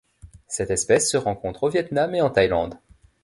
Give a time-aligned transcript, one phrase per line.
[0.47, 2.79] Cette espèce se rencontre au Viêt Nam et en Thaïlande.